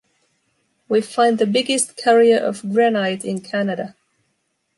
We 0.89 1.01
find 1.01 1.37
the 1.37 1.45
biggest 1.45 1.95
carrier 1.95 2.39
of 2.39 2.63
granite 2.73 3.23
in 3.23 3.39
Canada. 3.39 3.95